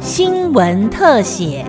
[0.00, 1.64] 新闻特写。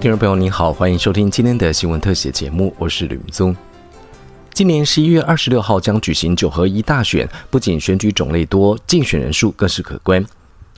[0.00, 3.54] 听众朋友您好，欢迎收听今天的新闻特写节目，我是吕宗。
[4.52, 10.24] 今年十一月二十六号将举行九合一大选，不仅选举种类多，竞选人数更是可观。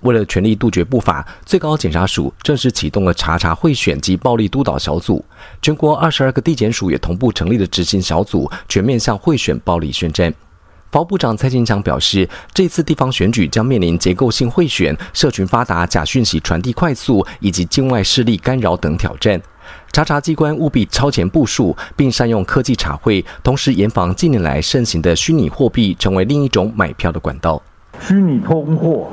[0.05, 5.25] 为了全力杜绝不法，最高检察署正式启动了查查贿选及暴力督导小组，
[5.61, 10.33] 全国二十二个地检署也同步成立了执行小组，全面向贿选暴力宣战。
[10.93, 19.41] 法务部长蔡金强表示，这次地方选举将面临结构性贿选、社群发达、假讯息传递快速以及境外势力干扰等挑战。
[19.91, 27.61] 查查机关务必超前部署，并善用科技查贿，同时严防近年来盛行的虚拟货币成为另一种买票的管道。
[28.01, 29.11] 虚拟通货。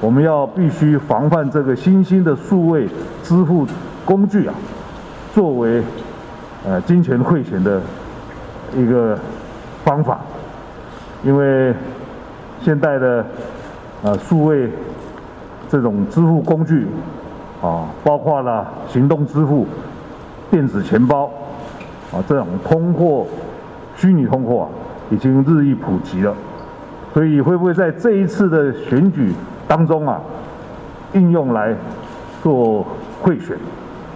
[0.00, 2.86] 我们要必须防范这个新兴的数位
[3.22, 3.66] 支付
[4.04, 4.54] 工具啊，
[5.32, 5.82] 作为
[6.66, 7.80] 呃金钱汇钱的
[8.76, 9.18] 一个
[9.82, 10.20] 方法，
[11.22, 11.74] 因为
[12.60, 13.24] 现代的
[14.02, 14.68] 呃数位
[15.70, 16.86] 这种支付工具
[17.62, 19.66] 啊，包括了行动支付、
[20.50, 21.30] 电子钱包
[22.12, 23.26] 啊这种通货
[23.96, 24.68] 虚拟通货啊，
[25.10, 26.34] 已经日益普及了，
[27.14, 29.32] 所以会不会在这一次的选举？
[29.66, 30.20] 当中啊，
[31.12, 31.74] 应用来
[32.42, 32.86] 做
[33.22, 33.56] 贿选，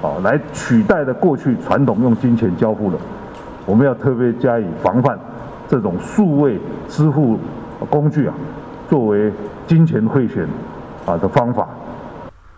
[0.02, 2.98] 啊，来取代的过去传统用金钱交付的，
[3.64, 5.18] 我们要特别加以防范
[5.68, 7.38] 这种数位支付
[7.88, 8.34] 工具啊，
[8.90, 9.32] 作为
[9.66, 10.46] 金钱贿选
[11.06, 11.68] 啊的方法。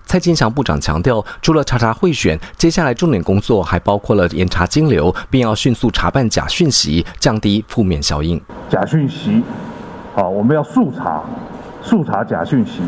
[0.04, 8.40] 蔡金祥部长强调，除了查查贿选，接下来重点工作还包括了严查金流，并要迅速查办假讯息，降低负面效应。
[8.68, 9.40] 假讯息，
[10.16, 11.22] 啊，我们要速查。
[11.82, 12.82] 速查假讯息，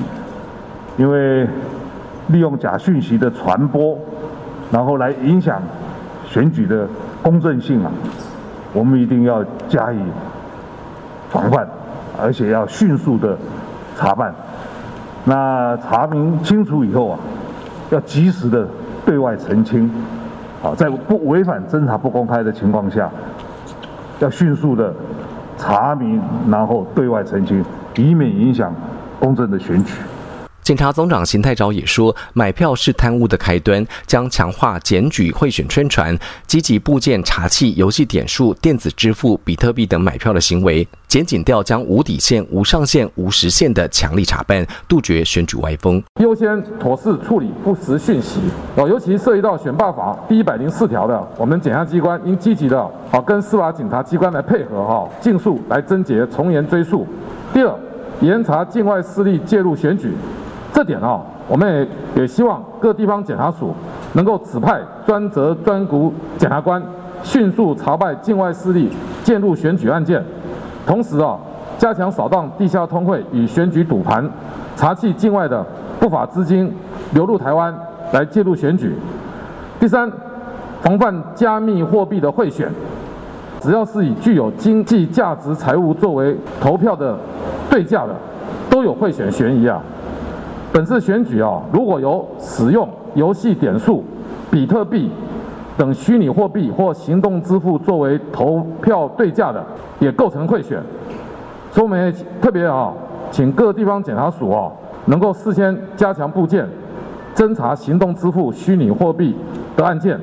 [0.97, 1.49] 因为
[2.29, 3.99] 利用假讯息的传播，
[4.71, 5.61] 然后来影响
[6.27, 6.87] 选举的
[7.23, 7.91] 公正性啊，
[8.73, 9.99] 我们一定要加以
[11.31, 11.67] 防范，
[12.21, 13.37] 而且要迅速的
[13.97, 14.35] 查办。
[15.25, 17.19] 那查明清楚以后啊，
[17.91, 18.67] 要及时的
[19.07, 19.91] 对外澄清，
[20.63, 23.11] 啊，在不违反侦查不公开的情况下，
[24.19, 24.95] 要迅速的
[25.57, 26.21] 查明，
[26.51, 27.65] 然后对外澄清。
[27.97, 28.75] 以免影响
[29.21, 29.93] 公正的选举。
[30.63, 40.87] 检察总长邢太昭也说，买票是贪污的开端，将强化检举贿选宣传，积极部件查缉游戏点数、电子支付、比特币等买票的行为。
[41.09, 46.03] 检警调将无底线、无上限、无时限的强力查办，杜绝选举歪风。
[46.21, 48.39] 优先妥适处理不实讯息，
[48.77, 52.79] 哦，尤其涉及到选罢法第一百零四条的，我们检察机关应积极的，
[53.11, 57.07] 哦，跟司法警察机关来配合，哈，尽速来侦结、从严追诉。
[57.53, 57.75] 第二，
[58.21, 60.13] 严查境外势力介入选举，
[60.83, 63.73] 这点啊，我们也也希望各地方检察署
[64.15, 66.83] 能够指派专责专股检察官，
[67.23, 68.91] 迅速查办境外势力
[69.23, 70.21] 介入选举案件，
[70.85, 71.39] 同时啊，
[71.79, 74.29] 加强扫荡地下通汇与选举赌盘，
[74.75, 75.65] 查缉境外的
[76.01, 76.75] 不法资金
[77.15, 77.73] 流入台湾
[78.13, 78.97] 来介入选举。
[79.79, 80.11] 第三，
[80.81, 82.69] 防范加密货币的贿选。
[83.61, 87.17] 只要是以具有经济价值财物作为投票的
[87.71, 88.13] 对价的，
[88.69, 89.81] 都有贿选嫌疑啊。
[90.73, 94.03] 本次选举啊，如果有使用游戏点数、
[94.51, 95.11] 比特币
[95.77, 99.63] 等虚拟货币或行动支付作为投票对价的，
[100.01, 100.83] 也构成贿选。
[101.71, 102.91] 所以我们也特别啊，
[103.31, 104.73] 请各地方检察署啊，
[105.07, 106.67] 能够事先加强部件，
[107.35, 109.37] 侦查行动支付、虚拟货币
[109.77, 110.19] 的案件。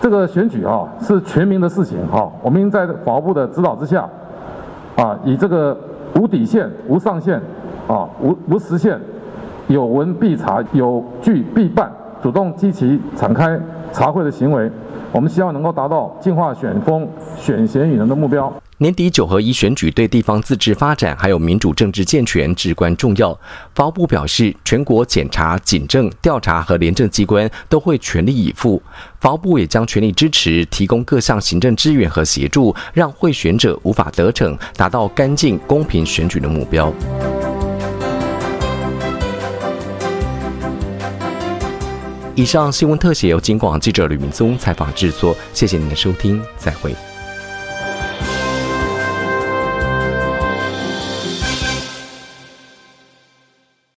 [0.00, 4.08] 这个选举啊是全民的事情哈，我们在法务部的指导之下，
[4.96, 5.76] 啊以这个
[6.18, 7.40] 无底线、无上限、
[7.88, 9.00] 啊无无时限，
[9.68, 11.90] 有闻必查、有据必办，
[12.22, 13.58] 主动积极敞开
[13.92, 14.70] 查会的行为，
[15.10, 17.08] 我们希望能够达到净化选风、
[17.38, 18.52] 选贤与能的目标。
[18.78, 23.38] 年底九合一选举对地方自治发展还有民主政治健全至关重要。
[23.72, 28.82] 法务部表示，全国检察、警政、调查和廉政机关都会全力以赴。
[29.20, 36.92] 法务部也将全力支持，提供各项行政支援和协助，让贿选者无法得逞，达到干净公平选举的目标。
[42.36, 46.92] 以上新闻特写由金广记者吕明宗采访制作，谢谢您的收听，再会。